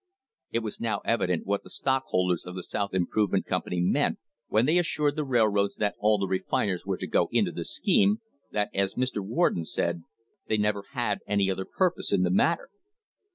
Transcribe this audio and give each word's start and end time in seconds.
It 0.49 0.63
was 0.63 0.81
now 0.81 1.01
evident 1.05 1.45
what 1.45 1.61
the 1.63 1.69
stockholders 1.69 2.47
of 2.47 2.55
the 2.55 2.63
South 2.63 2.95
Improvement 2.95 3.45
Company 3.45 3.79
meant 3.81 4.17
when 4.47 4.65
they 4.65 4.79
assured 4.79 5.15
the 5.15 5.23
railroads 5.23 5.75
that 5.75 5.93
all 5.99 6.17
the 6.17 6.25
refiners 6.25 6.87
were 6.87 6.97
to 6.97 7.05
go 7.05 7.29
into 7.31 7.51
the 7.51 7.63
scheme, 7.65 8.19
that, 8.51 8.71
as 8.73 8.95
Mr. 8.95 9.17
Warden 9.23 9.63
said, 9.63 10.01
they 10.47 10.57
"never 10.57 10.85
had 10.93 11.19
any 11.27 11.51
other 11.51 11.65
purpose 11.65 12.11
in 12.11 12.23
thei 12.23 12.31
matter!" 12.31 12.69